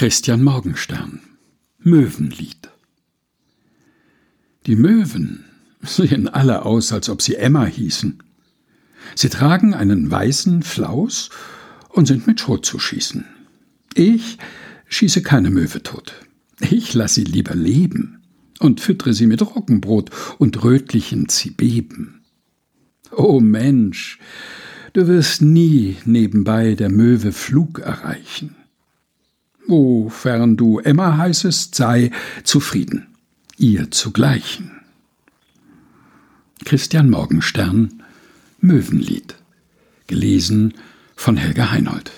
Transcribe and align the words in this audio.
Christian 0.00 0.42
Morgenstern 0.42 1.20
Möwenlied 1.78 2.70
Die 4.64 4.74
Möwen 4.74 5.44
sehen 5.82 6.26
alle 6.26 6.64
aus, 6.64 6.90
als 6.94 7.10
ob 7.10 7.20
sie 7.20 7.36
Emma 7.36 7.66
hießen. 7.66 8.22
Sie 9.14 9.28
tragen 9.28 9.74
einen 9.74 10.10
weißen 10.10 10.62
Flaus 10.62 11.28
und 11.90 12.06
sind 12.06 12.26
mit 12.26 12.40
Schrot 12.40 12.64
zu 12.64 12.78
schießen. 12.78 13.26
Ich 13.92 14.38
schieße 14.88 15.20
keine 15.20 15.50
Möwe 15.50 15.82
tot. 15.82 16.14
Ich 16.60 16.94
lass 16.94 17.12
sie 17.12 17.24
lieber 17.24 17.54
leben 17.54 18.22
und 18.58 18.80
füttere 18.80 19.12
sie 19.12 19.26
mit 19.26 19.42
Roggenbrot 19.42 20.08
und 20.38 20.64
rötlichen 20.64 21.28
Zibeben. 21.28 22.22
O 23.14 23.38
Mensch, 23.38 24.18
du 24.94 25.06
wirst 25.06 25.42
nie 25.42 25.98
nebenbei 26.06 26.74
der 26.74 26.88
Möwe 26.88 27.32
Flug 27.32 27.80
erreichen. 27.80 28.56
Wofern 29.70 30.56
du 30.56 30.80
Emma 30.80 31.16
heißest, 31.16 31.76
sei 31.76 32.10
zufrieden, 32.42 33.06
ihr 33.56 33.92
zu 33.92 34.10
gleichen. 34.10 34.72
Christian 36.64 37.08
Morgenstern 37.08 38.02
Möwenlied. 38.60 39.36
Gelesen 40.08 40.74
von 41.14 41.36
Helga 41.36 41.70
Heinold 41.70 42.10